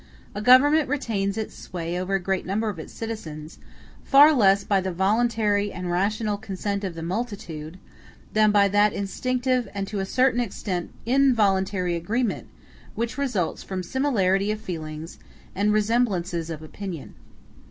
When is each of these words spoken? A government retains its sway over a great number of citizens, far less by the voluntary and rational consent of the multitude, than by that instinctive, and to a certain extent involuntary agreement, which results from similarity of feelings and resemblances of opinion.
A 0.33 0.41
government 0.41 0.89
retains 0.89 1.37
its 1.37 1.53
sway 1.53 1.95
over 2.01 2.15
a 2.15 2.19
great 2.19 2.43
number 2.43 2.69
of 2.69 2.89
citizens, 2.89 3.59
far 4.03 4.33
less 4.33 4.63
by 4.63 4.81
the 4.81 4.91
voluntary 4.91 5.71
and 5.71 5.91
rational 5.91 6.37
consent 6.39 6.83
of 6.83 6.95
the 6.95 7.03
multitude, 7.03 7.77
than 8.33 8.49
by 8.49 8.67
that 8.67 8.93
instinctive, 8.93 9.69
and 9.75 9.87
to 9.87 9.99
a 9.99 10.05
certain 10.07 10.39
extent 10.39 10.89
involuntary 11.05 11.95
agreement, 11.95 12.47
which 12.95 13.19
results 13.19 13.61
from 13.61 13.83
similarity 13.83 14.49
of 14.49 14.59
feelings 14.59 15.19
and 15.53 15.71
resemblances 15.71 16.49
of 16.49 16.63
opinion. 16.63 17.13